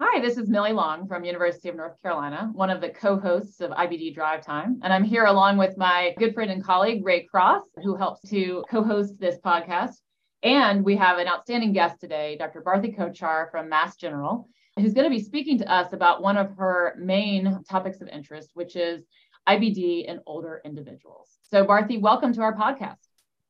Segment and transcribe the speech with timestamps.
[0.00, 3.72] Hi, this is Millie Long from University of North Carolina, one of the co-hosts of
[3.72, 4.78] IBD Drive Time.
[4.84, 8.64] And I'm here along with my good friend and colleague, Ray Cross, who helps to
[8.70, 9.96] co-host this podcast.
[10.44, 12.62] And we have an outstanding guest today, Dr.
[12.62, 14.48] Bharti Kochar from Mass General,
[14.78, 18.50] who's going to be speaking to us about one of her main topics of interest,
[18.54, 19.04] which is
[19.48, 21.28] IBD in older individuals.
[21.50, 22.98] So Bharti, welcome to our podcast.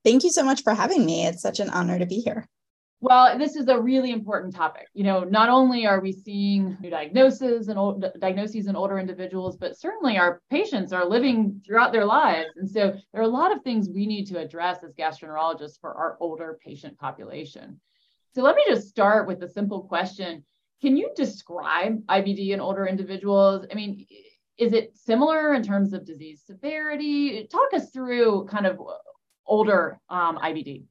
[0.02, 1.26] Thank you so much for having me.
[1.26, 2.48] It's such an honor to be here.
[3.00, 4.88] Well, this is a really important topic.
[4.92, 9.56] You know, not only are we seeing new diagnoses and old diagnoses in older individuals,
[9.56, 12.48] but certainly our patients are living throughout their lives.
[12.56, 15.94] And so there are a lot of things we need to address as gastroenterologists for
[15.94, 17.80] our older patient population.
[18.34, 20.44] So let me just start with a simple question.
[20.82, 23.64] Can you describe IBD in older individuals?
[23.70, 24.06] I mean,
[24.58, 27.46] is it similar in terms of disease severity?
[27.46, 28.80] Talk us through kind of
[29.46, 30.84] older um, IBD.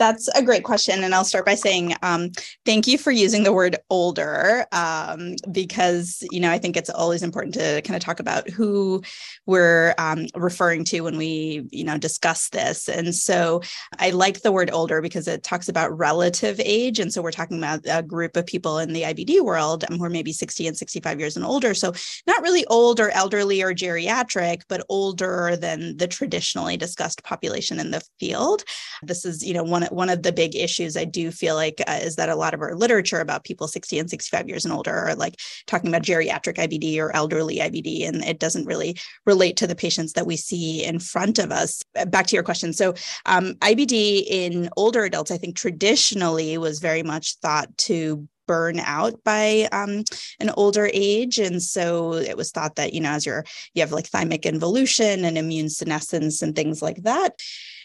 [0.00, 1.04] That's a great question.
[1.04, 2.30] And I'll start by saying um,
[2.64, 7.22] thank you for using the word older um, because, you know, I think it's always
[7.22, 9.02] important to kind of talk about who
[9.44, 12.88] we're um, referring to when we, you know, discuss this.
[12.88, 13.60] And so
[13.98, 16.98] I like the word older because it talks about relative age.
[16.98, 20.08] And so we're talking about a group of people in the IBD world who are
[20.08, 21.74] maybe 60 and 65 years and older.
[21.74, 21.92] So
[22.26, 27.90] not really old or elderly or geriatric, but older than the traditionally discussed population in
[27.90, 28.64] the field.
[29.02, 31.98] This is, you know, one one of the big issues I do feel like uh,
[32.02, 34.94] is that a lot of our literature about people 60 and 65 years and older
[34.94, 38.96] are like talking about geriatric IBD or elderly IBD, and it doesn't really
[39.26, 41.82] relate to the patients that we see in front of us.
[41.98, 42.72] Uh, back to your question.
[42.72, 42.94] So,
[43.26, 49.22] um, IBD in older adults, I think traditionally was very much thought to burn out
[49.22, 50.02] by um,
[50.40, 53.92] an older age and so it was thought that you know as you're you have
[53.92, 57.38] like thymic involution and immune senescence and things like that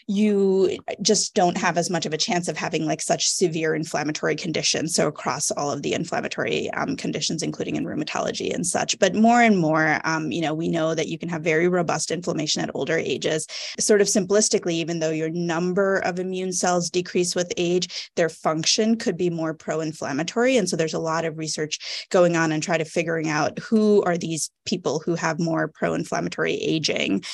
[0.08, 4.36] you just don't have as much of a chance of having like such severe inflammatory
[4.36, 4.94] conditions.
[4.94, 8.98] So across all of the inflammatory um, conditions, including in rheumatology and such.
[9.00, 12.12] But more and more, um, you know, we know that you can have very robust
[12.12, 13.46] inflammation at older ages.
[13.80, 18.96] Sort of simplistically, even though your number of immune cells decrease with age, their function
[18.96, 20.56] could be more pro-inflammatory.
[20.56, 24.02] And so there's a lot of research going on and try to figuring out who
[24.04, 27.24] are these people who have more pro-inflammatory aging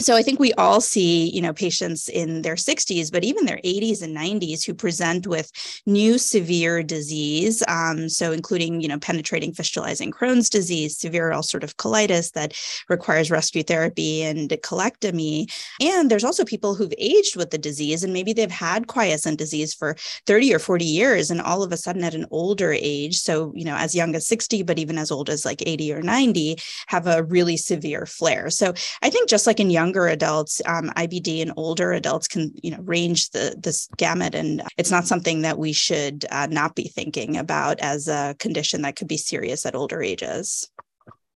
[0.00, 3.58] so i think we all see you know patients in their 60s but even their
[3.58, 5.50] 80s and 90s who present with
[5.86, 12.32] new severe disease um, so including you know penetrating fistulizing crohn's disease severe ulcerative colitis
[12.32, 12.54] that
[12.88, 15.50] requires rescue therapy and colectomy.
[15.80, 19.74] And there's also people who've aged with the disease and maybe they've had quiescent disease
[19.74, 19.96] for
[20.26, 23.18] 30 or 40 years and all of a sudden at an older age.
[23.18, 26.02] So you know as young as 60 but even as old as like 80 or
[26.02, 26.58] 90
[26.88, 28.50] have a really severe flare.
[28.50, 32.52] So i think just like in young younger adults, um, IBD in older adults can,
[32.60, 36.74] you know, range the this gamut, and it's not something that we should uh, not
[36.74, 40.68] be thinking about as a condition that could be serious at older ages.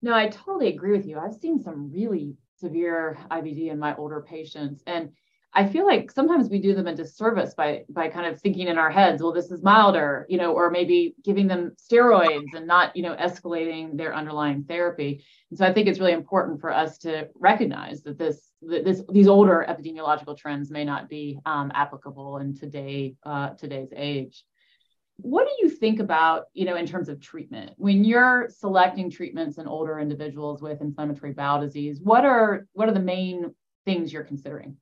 [0.03, 1.19] No, I totally agree with you.
[1.19, 5.11] I've seen some really severe IBD in my older patients, and
[5.53, 8.79] I feel like sometimes we do them a disservice by by kind of thinking in
[8.79, 12.95] our heads, well, this is milder, you know, or maybe giving them steroids and not,
[12.95, 15.25] you know, escalating their underlying therapy.
[15.51, 19.03] And so I think it's really important for us to recognize that this that this
[19.11, 24.45] these older epidemiological trends may not be um, applicable in today uh, today's age.
[25.17, 29.59] What do you think about, you know, in terms of treatment when you're selecting treatments
[29.59, 32.01] in older individuals with inflammatory bowel disease?
[32.01, 33.53] What are what are the main
[33.85, 34.77] things you're considering?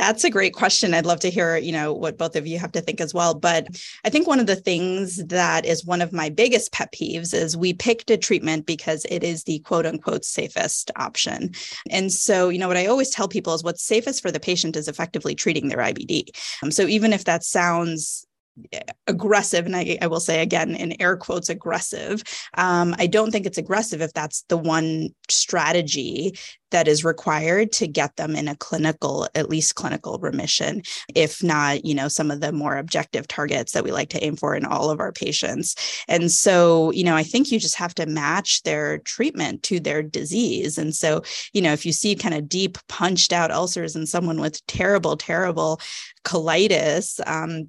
[0.00, 0.94] That's a great question.
[0.94, 3.34] I'd love to hear, you know, what both of you have to think as well.
[3.34, 3.66] But
[4.02, 7.54] I think one of the things that is one of my biggest pet peeves is
[7.54, 11.52] we picked a treatment because it is the quote unquote safest option.
[11.90, 14.74] And so, you know, what I always tell people is what's safest for the patient
[14.74, 16.30] is effectively treating their IBD.
[16.62, 18.26] Um, so even if that sounds
[19.06, 22.22] aggressive and I, I, will say again in air quotes aggressive.
[22.56, 26.34] Um, i don't think it's aggressive if that's the one strategy
[26.70, 30.82] that is required to get them in a clinical at least clinical remission
[31.14, 34.36] if not you know some of the more objective targets that we like to aim
[34.36, 35.74] for in all of our patients.
[36.08, 40.02] And so you know i think you just have to match their treatment to their
[40.02, 40.78] disease.
[40.78, 41.22] And so
[41.52, 45.16] you know if you see kind of deep punched out ulcers in someone with terrible
[45.16, 45.80] terrible
[46.24, 47.68] colitis um,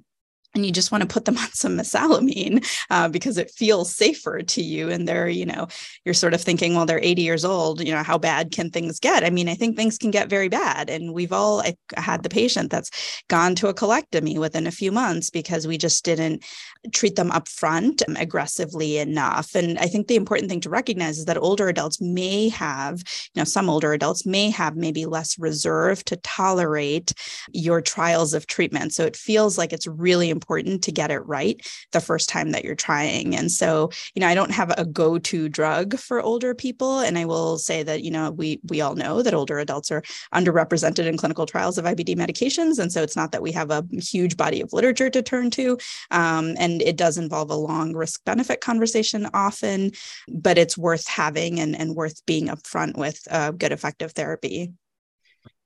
[0.54, 4.42] and you just want to put them on some mesalamine uh, because it feels safer
[4.42, 5.66] to you and they're you know
[6.04, 8.98] you're sort of thinking well they're 80 years old you know how bad can things
[8.98, 9.24] get?
[9.24, 12.28] I mean i think things can get very bad and we've all I had the
[12.28, 12.90] patient that's
[13.28, 16.44] gone to a colectomy within a few months because we just didn't
[16.92, 21.24] treat them up front aggressively enough and i think the important thing to recognize is
[21.24, 22.98] that older adults may have
[23.34, 27.12] you know some older adults may have maybe less reserve to tolerate
[27.52, 31.20] your trials of treatment so it feels like it's really important important to get it
[31.20, 33.36] right the first time that you're trying.
[33.36, 36.98] And so, you know, I don't have a go-to drug for older people.
[36.98, 40.02] And I will say that, you know, we we all know that older adults are
[40.34, 42.78] underrepresented in clinical trials of IBD medications.
[42.80, 45.78] And so it's not that we have a huge body of literature to turn to.
[46.10, 49.92] Um, and it does involve a long risk benefit conversation often,
[50.28, 53.20] but it's worth having and, and worth being upfront with
[53.58, 54.72] good effective therapy.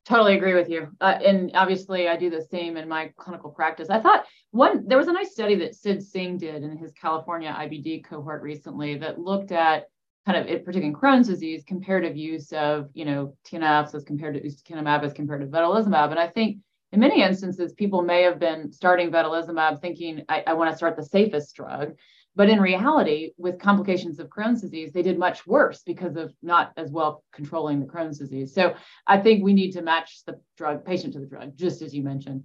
[0.06, 0.88] Totally agree with you.
[1.00, 3.90] Uh, and obviously, I do the same in my clinical practice.
[3.90, 7.52] I thought one, there was a nice study that Sid Singh did in his California
[7.52, 9.86] IBD cohort recently that looked at
[10.24, 14.40] kind of, particularly in Crohn's disease, comparative use of, you know, TNFs as compared to
[14.40, 16.10] ustekinumab as compared to vedolizumab.
[16.10, 16.58] And I think
[16.92, 20.96] in many instances, people may have been starting vedolizumab thinking, I, I want to start
[20.96, 21.94] the safest drug.
[22.36, 26.72] But in reality, with complications of Crohn's disease, they did much worse because of not
[26.76, 28.54] as well controlling the Crohn's disease.
[28.54, 28.74] So
[29.06, 32.02] I think we need to match the drug patient to the drug, just as you
[32.02, 32.44] mentioned.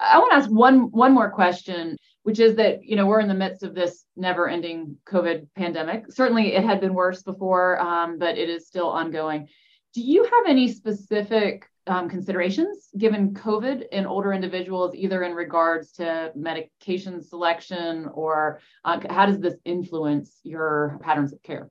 [0.00, 3.28] I want to ask one one more question, which is that you know we're in
[3.28, 6.12] the midst of this never-ending COVID pandemic.
[6.12, 9.48] Certainly, it had been worse before, um, but it is still ongoing.
[9.94, 15.92] Do you have any specific um, considerations given COVID in older individuals, either in regards
[15.92, 21.70] to medication selection or uh, how does this influence your patterns of care?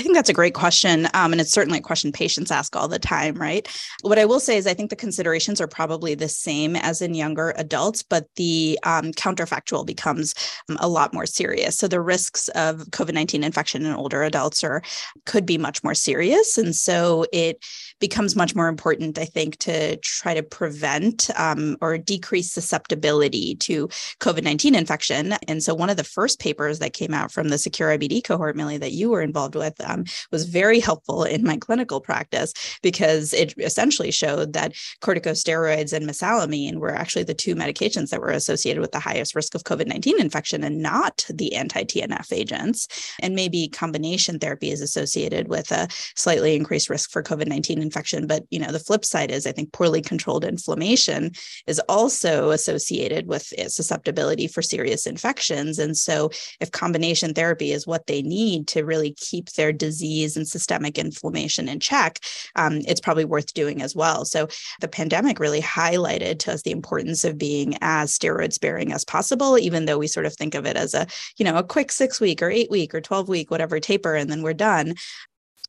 [0.00, 1.08] I think that's a great question.
[1.12, 3.68] Um, and it's certainly a question patients ask all the time, right?
[4.00, 7.12] What I will say is, I think the considerations are probably the same as in
[7.12, 10.34] younger adults, but the um, counterfactual becomes
[10.70, 11.76] um, a lot more serious.
[11.76, 14.80] So the risks of COVID 19 infection in older adults are
[15.26, 16.56] could be much more serious.
[16.56, 17.62] And so it
[17.98, 23.88] becomes much more important, I think, to try to prevent um, or decrease susceptibility to
[24.20, 25.34] COVID 19 infection.
[25.46, 28.56] And so one of the first papers that came out from the Secure IBD cohort,
[28.56, 32.52] Millie, that you were involved with, um, was very helpful in my clinical practice
[32.82, 38.30] because it essentially showed that corticosteroids and mesalamine were actually the two medications that were
[38.30, 42.88] associated with the highest risk of COVID 19 infection and not the anti TNF agents.
[43.20, 48.26] And maybe combination therapy is associated with a slightly increased risk for COVID 19 infection.
[48.26, 51.32] But, you know, the flip side is I think poorly controlled inflammation
[51.66, 55.78] is also associated with susceptibility for serious infections.
[55.78, 60.46] And so if combination therapy is what they need to really keep their disease and
[60.46, 62.20] systemic inflammation in check,
[62.56, 64.24] um, it's probably worth doing as well.
[64.24, 64.48] So
[64.80, 69.58] the pandemic really highlighted to us the importance of being as steroid sparing as possible,
[69.58, 71.06] even though we sort of think of it as a,
[71.36, 74.30] you know, a quick six week or eight week or 12 week, whatever taper, and
[74.30, 74.94] then we're done.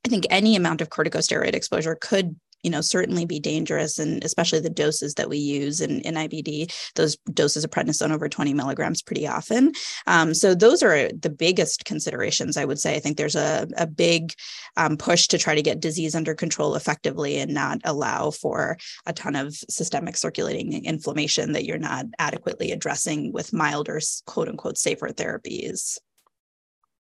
[0.06, 4.60] I think any amount of corticosteroid exposure could you know certainly be dangerous and especially
[4.60, 9.02] the doses that we use in, in ibd those doses of prednisone over 20 milligrams
[9.02, 9.72] pretty often.
[10.08, 12.96] Um, so those are the biggest considerations i would say.
[12.96, 14.34] I think there's a, a big
[14.78, 19.14] um, push to try to get disease under control effectively and not allow for a
[19.14, 25.10] ton of systemic circulating inflammation that you're not adequately addressing with milder quote unquote safer
[25.10, 25.98] therapies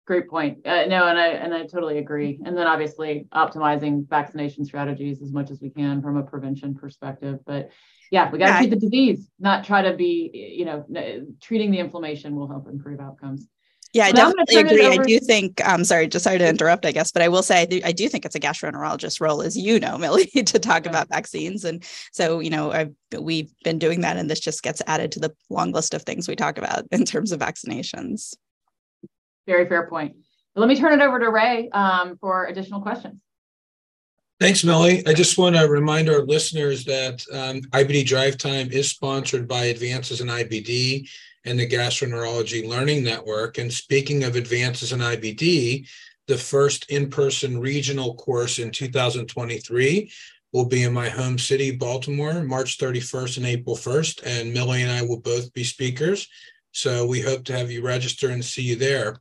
[0.04, 0.66] Great point.
[0.66, 2.40] Uh, no, and I and I totally agree.
[2.44, 7.38] And then obviously optimizing vaccination strategies as much as we can from a prevention perspective.
[7.46, 7.70] But
[8.10, 8.58] yeah, we got to yeah.
[8.58, 10.84] treat the disease, not try to be, you know,
[11.40, 13.48] treating the inflammation will help improve outcomes.
[13.94, 14.86] Yeah, I definitely agree.
[14.86, 17.42] I do think, I'm um, sorry, just sorry to interrupt, I guess, but I will
[17.42, 20.58] say I do, I do think it's a gastroenterologist role, as you know, Millie, to
[20.58, 21.64] talk about vaccines.
[21.64, 25.20] And so, you know, I've, we've been doing that, and this just gets added to
[25.20, 28.34] the long list of things we talk about in terms of vaccinations.
[29.46, 30.16] Very fair point.
[30.54, 33.20] let me turn it over to Ray um, for additional questions.
[34.40, 35.06] Thanks, Millie.
[35.06, 39.66] I just want to remind our listeners that um, IBD Drive Time is sponsored by
[39.66, 41.08] Advances in IBD
[41.44, 43.58] and the Gastroenterology Learning Network.
[43.58, 45.88] And speaking of Advances in IBD,
[46.26, 50.10] the first in person regional course in 2023
[50.52, 54.22] will be in my home city, Baltimore, March 31st and April 1st.
[54.24, 56.28] And Millie and I will both be speakers.
[56.72, 59.16] So we hope to have you register and see you there.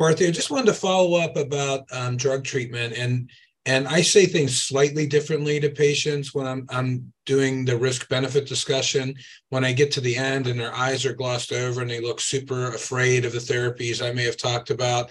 [0.00, 3.30] Bharti, I just wanted to follow up about um, drug treatment and
[3.66, 8.46] and I say things slightly differently to patients when I'm I'm doing the risk benefit
[8.46, 9.14] discussion.
[9.50, 12.20] When I get to the end and their eyes are glossed over and they look
[12.20, 15.10] super afraid of the therapies I may have talked about,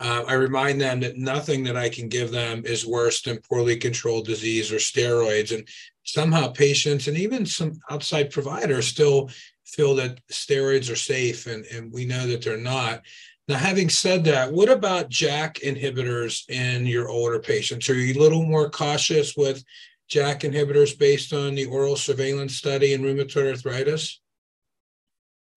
[0.00, 3.76] uh, I remind them that nothing that I can give them is worse than poorly
[3.76, 5.52] controlled disease or steroids.
[5.52, 5.66] And
[6.04, 9.28] somehow patients and even some outside providers still
[9.68, 13.02] feel that steroids are safe, and, and we know that they're not.
[13.48, 17.88] Now, having said that, what about JAK inhibitors in your older patients?
[17.88, 19.62] Are you a little more cautious with
[20.10, 24.20] JAK inhibitors based on the oral surveillance study in rheumatoid arthritis?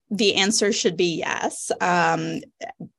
[0.09, 1.71] The answer should be yes.
[1.79, 2.41] Um,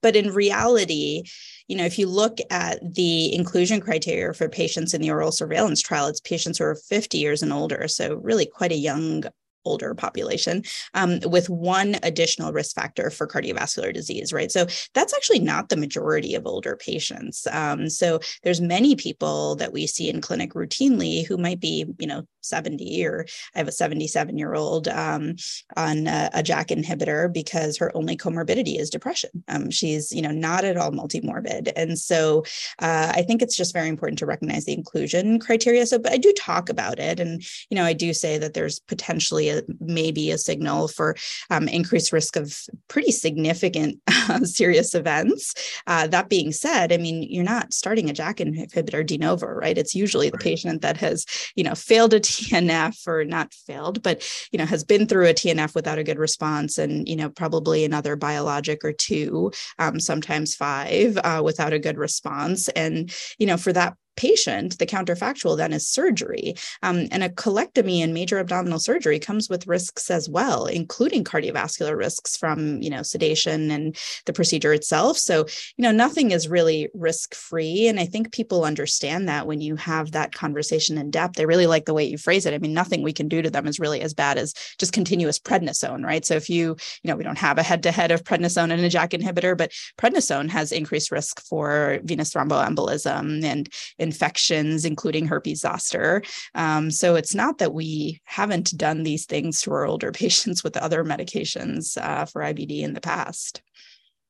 [0.01, 1.25] but in reality,
[1.69, 5.83] you know, if you look at the inclusion criteria for patients in the oral surveillance
[5.83, 7.87] trial, it's patients who are 50 years and older.
[7.87, 9.25] So, really, quite a young
[9.65, 10.63] older population
[10.95, 14.51] um, with one additional risk factor for cardiovascular disease, right?
[14.51, 17.47] So that's actually not the majority of older patients.
[17.51, 22.07] Um, so there's many people that we see in clinic routinely who might be, you
[22.07, 25.37] know, 70 or I have a 77 year old um,
[25.77, 29.31] on a, a, JAK inhibitor because her only comorbidity is depression.
[29.49, 31.73] Um, she's, you know, not at all multimorbid.
[31.77, 32.45] And so
[32.81, 35.87] uh, I think it's just very important to recognize the inclusion criteria.
[35.87, 37.21] So, but I do talk about it.
[37.21, 41.17] And, you know, I do say that there's potentially a, maybe a signal for
[41.51, 45.55] um, increased risk of pretty significant uh, serious events.
[45.87, 49.79] Uh, that being said, I mean, you're not starting a JAK inhibitor de novo, right?
[49.79, 54.23] It's usually the patient that has, you know, failed a TNF or not failed, but
[54.51, 57.85] you know has been through a TNF without a good response, and you know probably
[57.85, 63.57] another biologic or two, um, sometimes five, uh, without a good response, and you know
[63.57, 66.55] for that patient, the counterfactual then is surgery.
[66.83, 71.97] Um, and a colectomy and major abdominal surgery comes with risks as well, including cardiovascular
[71.97, 75.19] risks from, you know, sedation and the procedure itself.
[75.19, 77.89] So, you know, nothing is really risk free.
[77.89, 81.67] And I think people understand that when you have that conversation in depth, they really
[81.67, 82.55] like the way you phrase it.
[82.55, 85.39] I mean, nothing we can do to them is really as bad as just continuous
[85.39, 86.25] prednisone, right?
[86.25, 88.83] So if you, you know, we don't have a head to head of prednisone and
[88.83, 93.69] a JAK inhibitor, but prednisone has increased risk for venous thromboembolism and
[94.03, 96.23] infections, including herpes zoster.
[96.55, 100.77] Um, so it's not that we haven't done these things to our older patients with
[100.77, 103.63] other medications uh, for IBD in the past.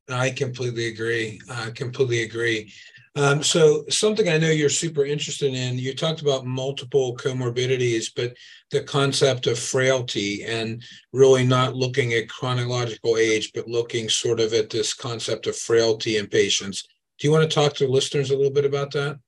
[0.08, 1.40] I completely agree.
[1.48, 2.72] I completely agree.
[3.14, 8.34] Um, so something I know you're super interested in, you talked about multiple comorbidities, but
[8.70, 14.54] the concept of frailty and really not looking at chronological age, but looking sort of
[14.54, 16.84] at this concept of frailty in patients.
[17.18, 19.18] Do you want to talk to listeners a little bit about that?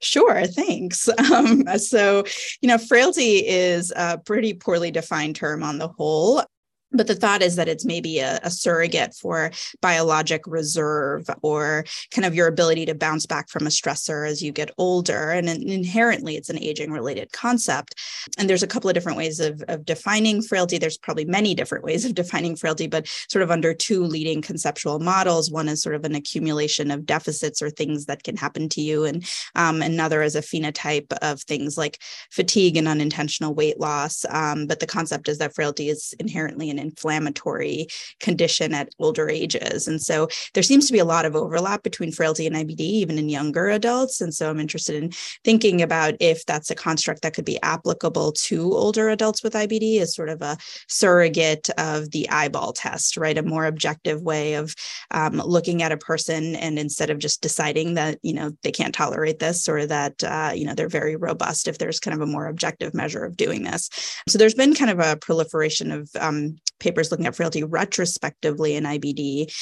[0.00, 1.08] Sure, thanks.
[1.32, 2.24] Um, so,
[2.62, 6.42] you know, frailty is a pretty poorly defined term on the whole
[6.92, 9.50] but the thought is that it's maybe a, a, surrogate for
[9.82, 14.52] biologic reserve or kind of your ability to bounce back from a stressor as you
[14.52, 15.30] get older.
[15.30, 17.94] And inherently it's an aging related concept.
[18.38, 20.78] And there's a couple of different ways of, of defining frailty.
[20.78, 24.98] There's probably many different ways of defining frailty but sort of under two leading conceptual
[24.98, 25.50] models.
[25.50, 29.04] One is sort of an accumulation of deficits or things that can happen to you.
[29.04, 31.98] And um, another is a phenotype of things like
[32.30, 34.24] fatigue and unintentional weight loss.
[34.30, 37.88] Um, but the concept is that frailty is inherently an inflammatory
[38.20, 39.88] condition at older ages.
[39.88, 43.18] And so there seems to be a lot of overlap between frailty and IBD, even
[43.18, 44.20] in younger adults.
[44.20, 45.10] And so I'm interested in
[45.44, 50.00] thinking about if that's a construct that could be applicable to older adults with IBD
[50.00, 50.56] as sort of a
[50.88, 53.38] surrogate of the eyeball test, right?
[53.38, 54.74] A more objective way of
[55.10, 58.94] um, looking at a person and instead of just deciding that, you know, they can't
[58.94, 62.30] tolerate this or that, uh, you know, they're very robust, if there's kind of a
[62.30, 63.90] more objective measure of doing this.
[64.28, 68.84] So there's been kind of a proliferation of um, papers looking at frailty retrospectively in
[68.84, 69.52] IBD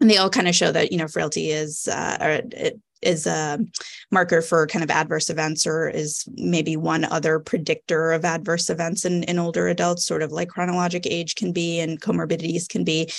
[0.00, 3.26] and they all kind of show that you know frailty is uh, or it, is
[3.26, 3.58] a
[4.10, 9.04] marker for kind of adverse events or is maybe one other predictor of adverse events
[9.04, 13.10] in, in older adults sort of like chronologic age can be and comorbidities can be.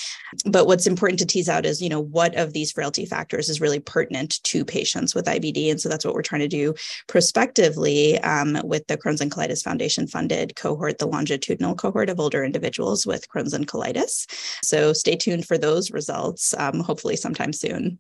[0.46, 3.62] But what's important to tease out is you know what of these frailty factors is
[3.62, 6.74] really pertinent to patients with ibd and so that's what we're trying to do
[7.08, 12.44] prospectively um, with the crohn's and colitis foundation funded cohort the longitudinal cohort of older
[12.44, 14.26] individuals with crohn's and colitis.
[14.64, 18.00] So stay tuned for those results um, hopefully sometime soon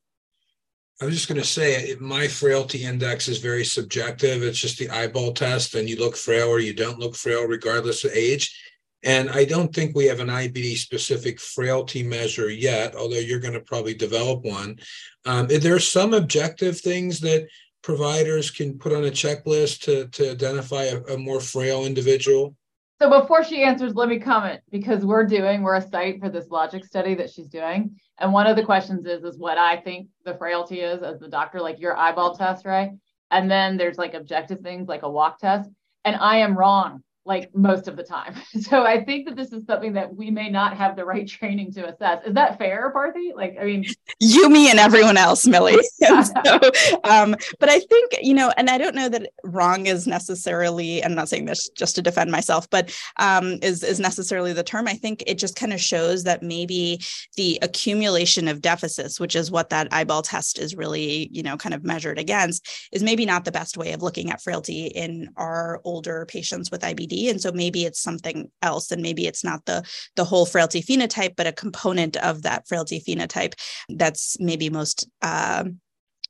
[0.99, 4.41] I was just going to say, my frailty index is very subjective.
[4.41, 8.03] It's just the eyeball test, and you look frail or you don't look frail, regardless
[8.03, 8.59] of age.
[9.03, 13.53] And I don't think we have an IBD specific frailty measure yet, although you're going
[13.53, 14.79] to probably develop one.
[15.25, 17.47] Um, there are some objective things that
[17.83, 22.55] providers can put on a checklist to, to identify a, a more frail individual.
[22.99, 26.49] So before she answers, let me comment because we're doing, we're a site for this
[26.49, 27.95] logic study that she's doing.
[28.19, 31.27] And one of the questions is, is what I think the frailty is as the
[31.27, 32.91] doctor, like your eyeball test, right?
[33.29, 35.69] And then there's like objective things like a walk test.
[36.05, 38.33] And I am wrong like most of the time.
[38.67, 41.71] So I think that this is something that we may not have the right training
[41.73, 42.25] to assess.
[42.25, 43.33] Is that fair, Bharti?
[43.35, 43.85] Like, I mean,
[44.19, 45.77] you, me, and everyone else, Millie.
[46.03, 46.59] so,
[47.03, 51.13] um, but I think, you know, and I don't know that wrong is necessarily, I'm
[51.13, 54.87] not saying this just to defend myself, but um, is, is necessarily the term.
[54.87, 56.99] I think it just kind of shows that maybe
[57.35, 61.75] the accumulation of deficits, which is what that eyeball test is really, you know, kind
[61.75, 65.79] of measured against, is maybe not the best way of looking at frailty in our
[65.83, 69.83] older patients with IBD and so maybe it's something else and maybe it's not the
[70.15, 73.53] the whole frailty phenotype but a component of that frailty phenotype
[73.89, 75.63] that's maybe most uh,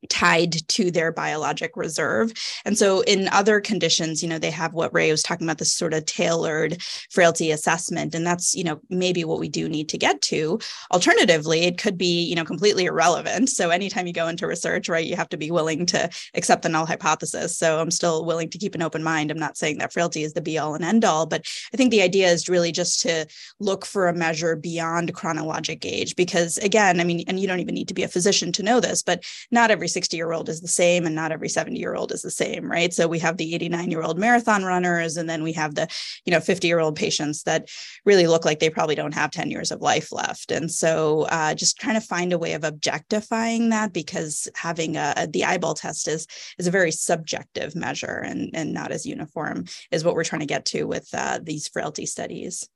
[0.09, 2.31] tied to their biologic reserve.
[2.65, 5.73] And so in other conditions, you know, they have what Ray was talking about, this
[5.73, 8.15] sort of tailored frailty assessment.
[8.15, 10.59] And that's, you know, maybe what we do need to get to.
[10.91, 13.49] Alternatively, it could be, you know, completely irrelevant.
[13.49, 16.69] So anytime you go into research, right, you have to be willing to accept the
[16.69, 17.57] null hypothesis.
[17.57, 19.31] So I'm still willing to keep an open mind.
[19.31, 21.91] I'm not saying that frailty is the be all and end all, but I think
[21.91, 23.25] the idea is really just to
[23.59, 26.15] look for a measure beyond chronologic age.
[26.15, 28.79] Because again, I mean, and you don't even need to be a physician to know
[28.79, 31.95] this, but not every 60 year old is the same and not every 70 year
[31.95, 32.93] old is the same, right?
[32.93, 35.87] So we have the 89 year old marathon runners, and then we have the,
[36.23, 37.67] you know, 50 year old patients that
[38.05, 40.51] really look like they probably don't have 10 years of life left.
[40.51, 45.27] And so uh, just trying to find a way of objectifying that because having a,
[45.27, 46.27] the eyeball test is,
[46.59, 50.45] is a very subjective measure and, and not as uniform is what we're trying to
[50.45, 52.69] get to with uh, these frailty studies.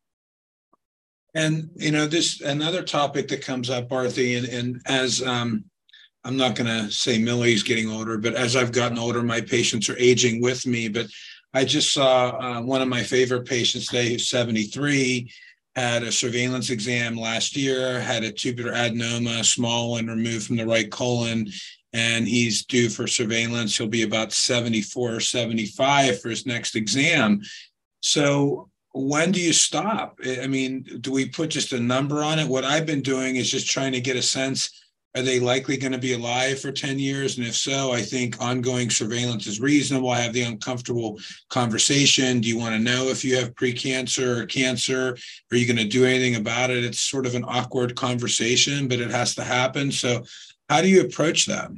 [1.36, 5.66] And you know, this another topic that comes up, Bharti, and, and as um,
[6.24, 9.90] I'm not going to say Millie's getting older, but as I've gotten older, my patients
[9.90, 10.88] are aging with me.
[10.88, 11.08] But
[11.54, 15.32] I just saw uh, one of my favorite patients today, who's 73,
[15.76, 20.66] had a surveillance exam last year, had a tubular adenoma, small and removed from the
[20.66, 21.48] right colon,
[21.94, 23.78] and he's due for surveillance.
[23.78, 27.42] He'll be about 74 or 75 for his next exam.
[28.02, 30.20] So when do you stop?
[30.26, 32.48] I mean, do we put just a number on it?
[32.48, 34.70] What I've been doing is just trying to get a sense
[35.16, 37.38] are they likely going to be alive for 10 years?
[37.38, 40.10] And if so, I think ongoing surveillance is reasonable.
[40.10, 42.40] I have the uncomfortable conversation.
[42.40, 45.18] Do you want to know if you have precancer or cancer?
[45.52, 46.86] Are you going to do anything about it?
[46.86, 49.92] It's sort of an awkward conversation, but it has to happen.
[49.92, 50.24] So,
[50.70, 51.72] how do you approach that?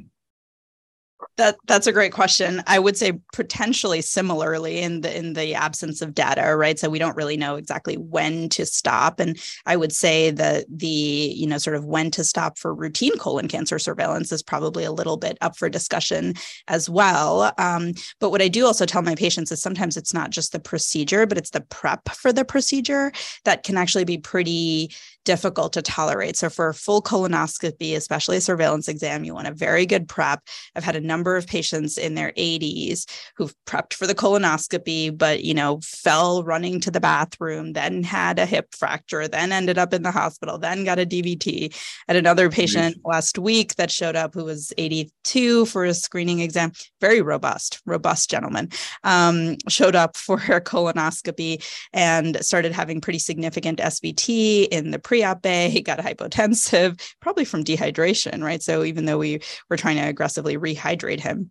[1.36, 2.62] That that's a great question.
[2.68, 6.78] I would say potentially similarly in the in the absence of data, right?
[6.78, 9.18] So we don't really know exactly when to stop.
[9.18, 9.36] And
[9.66, 13.48] I would say that the, you know, sort of when to stop for routine colon
[13.48, 16.34] cancer surveillance is probably a little bit up for discussion
[16.68, 17.52] as well.
[17.58, 20.60] Um, but what I do also tell my patients is sometimes it's not just the
[20.60, 23.10] procedure, but it's the prep for the procedure
[23.44, 26.36] that can actually be pretty difficult to tolerate.
[26.36, 30.40] So for a full colonoscopy, especially a surveillance exam, you want a very good prep.
[30.76, 35.44] I've had a number of patients in their 80s who've prepped for the colonoscopy, but
[35.44, 39.94] you know, fell running to the bathroom, then had a hip fracture, then ended up
[39.94, 41.74] in the hospital, then got a DVT.
[42.08, 46.72] And another patient last week that showed up who was 82 for a screening exam,
[47.00, 48.70] very robust, robust gentleman,
[49.02, 55.42] um, showed up for her colonoscopy and started having pretty significant SVT in the pre-op
[55.42, 58.62] bay, he got hypotensive, probably from dehydration, right?
[58.62, 61.50] So even though we were trying to aggressively rehydrate him,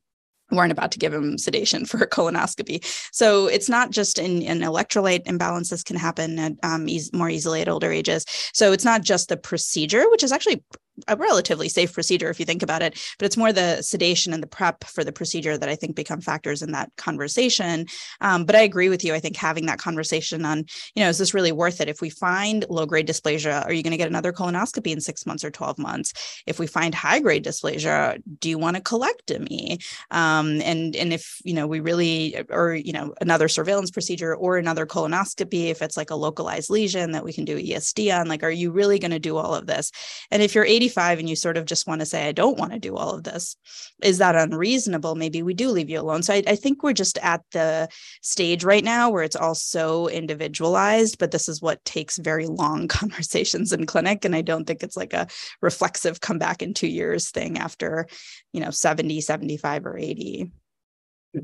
[0.52, 2.84] weren't about to give him sedation for a colonoscopy.
[3.12, 7.62] So it's not just in, in electrolyte imbalances can happen at, um, e- more easily
[7.62, 8.26] at older ages.
[8.54, 10.63] So it's not just the procedure, which is actually
[11.08, 14.43] a relatively safe procedure if you think about it but it's more the sedation and
[14.43, 17.86] the prep for the procedure that i think become factors in that conversation.
[18.21, 19.13] Um, but i agree with you.
[19.13, 21.89] I think having that conversation on you know is this really worth it?
[21.89, 25.25] If we find low grade dysplasia are you going to get another colonoscopy in six
[25.25, 26.41] months or 12 months?
[26.47, 31.39] If we find high grade dysplasia do you want a colectomy um, and and if
[31.43, 35.97] you know we really or you know another surveillance procedure or another colonoscopy if it's
[35.97, 39.12] like a localized lesion that we can do esd on like are you really going
[39.12, 39.91] to do all of this?
[40.32, 42.58] And if you're 80 85 and you sort of just want to say, I don't
[42.58, 43.56] want to do all of this,
[44.04, 45.15] is that unreasonable?
[45.15, 46.24] Maybe we do leave you alone.
[46.24, 47.88] So I, I think we're just at the
[48.22, 52.88] stage right now where it's all so individualized, but this is what takes very long
[53.00, 54.26] conversations in clinic.
[54.26, 55.28] And I don't think it's like a
[55.62, 58.08] reflexive come back in two years thing after,
[58.52, 60.52] you know, 70, 75 or 80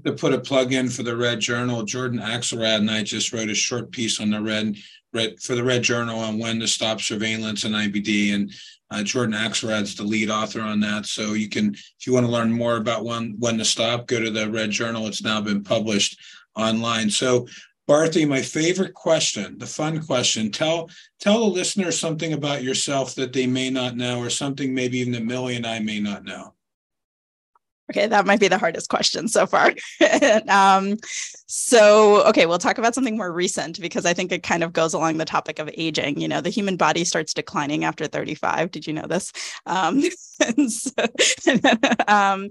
[0.06, 3.50] to put a plug in for the Red Journal, Jordan Axelrad and I just wrote
[3.50, 4.76] a short piece on the Red,
[5.14, 8.54] Red for the Red Journal on when to stop surveillance and IBD, and
[8.92, 11.06] uh, Jordan Axelrad's the lead author on that.
[11.06, 14.20] So you can, if you want to learn more about when when to stop, go
[14.20, 15.08] to the Red Journal.
[15.08, 16.20] It's now been published
[16.56, 17.10] online.
[17.10, 17.48] So
[17.88, 20.52] Bharti, my favorite question, the fun question.
[20.52, 25.00] Tell tell the listener something about yourself that they may not know, or something maybe
[25.00, 26.54] even that Millie and I may not know.
[27.90, 29.74] Okay, that might be the hardest question so far.
[30.48, 30.98] um,
[31.48, 34.94] so, okay, we'll talk about something more recent because I think it kind of goes
[34.94, 36.20] along the topic of aging.
[36.22, 38.70] You know, the human body starts declining after 35.
[38.70, 39.32] Did you know this?
[39.66, 40.02] Um,
[40.68, 40.92] so,
[42.08, 42.50] um,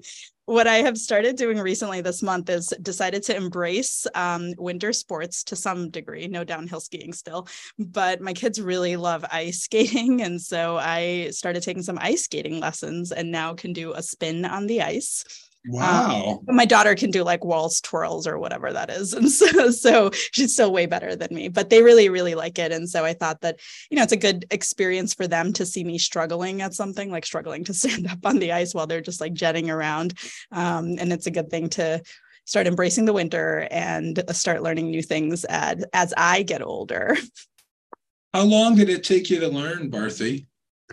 [0.48, 5.44] what I have started doing recently this month is decided to embrace um, winter sports
[5.44, 7.46] to some degree, no downhill skiing still,
[7.78, 10.22] but my kids really love ice skating.
[10.22, 14.46] And so I started taking some ice skating lessons and now can do a spin
[14.46, 15.22] on the ice
[15.68, 16.42] Wow.
[16.48, 19.14] Um, my daughter can do like waltz twirls or whatever that is.
[19.18, 22.72] And so, so she's still way better than me, but they really, really like it.
[22.72, 23.58] And so I thought that,
[23.90, 27.26] you know, it's a good experience for them to see me struggling at something like
[27.26, 30.14] struggling to stand up on the ice while they're just like jetting around.
[30.52, 32.00] Um, and it's a good thing to
[32.44, 37.16] start embracing the winter and start learning new things as, as I get older.
[38.34, 40.47] How long did it take you to learn, Bharti?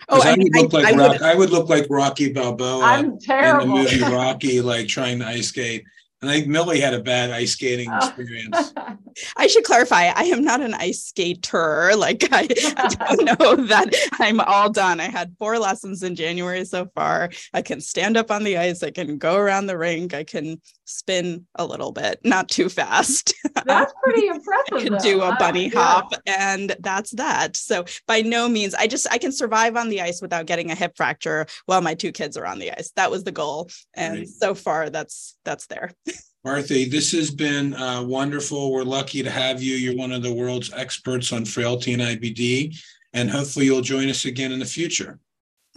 [0.10, 2.31] Oh, I, I, would look I, like I Rock, would, I would look like Rocky
[2.31, 5.84] Balboa I'm in the movie Rocky, like trying to ice skate.
[6.21, 7.97] And I think Millie had a bad ice skating Oh.
[7.97, 8.73] experience.
[9.38, 10.08] I should clarify.
[10.15, 11.91] I am not an ice skater.
[11.95, 14.99] Like I, I don't know that I'm all done.
[14.99, 17.29] I had four lessons in January so far.
[17.53, 18.84] I can stand up on the ice.
[18.84, 20.13] I can go around the rink.
[20.13, 23.33] I can spin a little bit, not too fast.
[23.65, 24.73] That's pretty impressive.
[24.73, 24.99] I can though.
[24.99, 25.79] do a bunny yeah.
[25.79, 27.57] hop, and that's that.
[27.57, 30.75] So by no means, I just I can survive on the ice without getting a
[30.75, 32.91] hip fracture while my two kids are on the ice.
[32.95, 34.27] That was the goal, and Right.
[34.27, 35.91] so far that's that's there.
[36.45, 38.71] Bharti, this has been uh, wonderful.
[38.71, 39.75] We're lucky to have you.
[39.75, 42.77] You're one of the world's experts on frailty and IBD,
[43.13, 45.17] and hopefully you'll join us again in the future.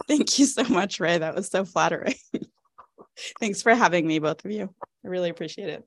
[0.07, 1.17] Thank you so much, Ray.
[1.17, 2.13] That was so flattering.
[3.39, 4.73] Thanks for having me, both of you.
[5.05, 5.83] I really appreciate it.